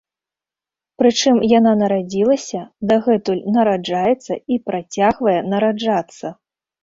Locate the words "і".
4.55-4.59